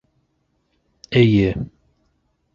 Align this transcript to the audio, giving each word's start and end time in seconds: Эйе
Эйе 1.21 1.53